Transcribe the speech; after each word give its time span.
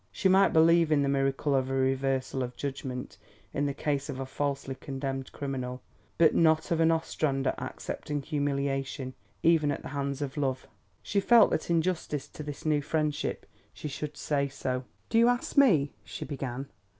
She 0.11 0.27
might 0.27 0.47
believe 0.51 0.91
in 0.91 1.03
the 1.03 1.07
miracle 1.09 1.53
of 1.53 1.69
a 1.69 1.75
reversal 1.75 2.41
of 2.41 2.55
judgment 2.55 3.19
in 3.53 3.67
the 3.67 3.73
case 3.75 4.09
of 4.09 4.19
a 4.19 4.25
falsely 4.25 4.73
condemned 4.73 5.31
criminal, 5.31 5.79
but 6.17 6.33
not 6.33 6.71
of 6.71 6.79
an 6.79 6.89
Ostrander 6.91 7.53
accepting 7.59 8.23
humiliation, 8.23 9.13
even 9.43 9.71
at 9.71 9.83
the 9.83 9.89
hands 9.89 10.23
of 10.23 10.37
Love. 10.37 10.65
She 11.03 11.19
felt 11.19 11.51
that 11.51 11.69
in 11.69 11.83
justice 11.83 12.27
to 12.29 12.41
this 12.41 12.65
new 12.65 12.81
friendship 12.81 13.45
she 13.75 13.87
should 13.87 14.17
say 14.17 14.47
so. 14.47 14.85
"Do 15.09 15.19
you 15.19 15.27
ask 15.27 15.55
me?" 15.55 15.93
she 16.03 16.25
began. 16.25 16.69